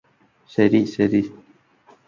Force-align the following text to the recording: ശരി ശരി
ശരി 0.51 0.81
ശരി 0.93 1.21